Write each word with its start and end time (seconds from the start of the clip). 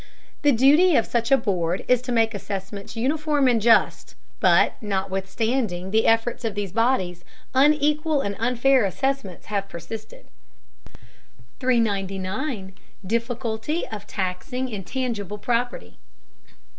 The 0.41 0.51
duty 0.51 0.95
of 0.95 1.05
such 1.05 1.31
a 1.31 1.37
board 1.37 1.85
is 1.87 2.01
to 2.01 2.11
make 2.11 2.33
assessments 2.33 2.95
uniform 2.97 3.47
and 3.47 3.61
just, 3.61 4.15
but 4.39 4.73
notwithstanding 4.81 5.91
the 5.91 6.07
efforts 6.07 6.43
of 6.43 6.55
these 6.55 6.71
bodies, 6.71 7.23
unequal 7.53 8.21
and 8.21 8.35
unfair 8.39 8.83
assessments 8.83 9.45
have 9.53 9.69
persisted. 9.69 10.25
399. 11.59 12.73
DIFFICULTY 13.05 13.87
OF 13.89 14.07
TAXING 14.07 14.69
INTABGIBLE 14.69 15.37
PROPERTY. 15.37 15.99